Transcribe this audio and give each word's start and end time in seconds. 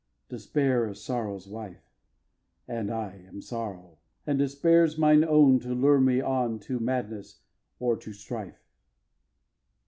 Despair 0.29 0.89
is 0.89 0.99
Sorrow's 0.99 1.47
wife; 1.47 1.93
And 2.67 2.89
I 2.89 3.17
am 3.27 3.39
Sorrow, 3.39 3.99
and 4.25 4.39
Despair's 4.39 4.97
mine 4.97 5.23
own, 5.23 5.59
To 5.59 5.75
lure 5.75 6.01
me 6.01 6.21
on 6.21 6.57
to 6.61 6.79
madness 6.79 7.41
or 7.79 7.95
to 7.97 8.11
strife. 8.11 8.65